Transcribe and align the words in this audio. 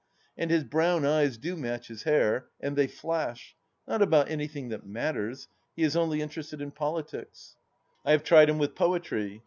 And 0.35 0.49
his 0.49 0.63
brown 0.63 1.05
eyes 1.05 1.37
do 1.37 1.55
match 1.55 1.89
his 1.89 2.01
hair, 2.01 2.47
and 2.59 2.75
they 2.75 2.87
flash; 2.87 3.55
not 3.87 4.01
about 4.01 4.31
anything 4.31 4.69
that 4.69 4.83
matters: 4.83 5.47
he 5.75 5.83
is 5.83 5.95
only 5.95 6.23
interested 6.23 6.59
in 6.59 6.71
politics. 6.71 7.55
I 8.03 8.09
have 8.13 8.23
tried 8.23 8.49
him 8.49 8.57
with 8.57 8.73
poetry. 8.73 9.39